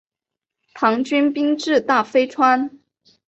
[0.73, 2.71] 唐军兵至大非川。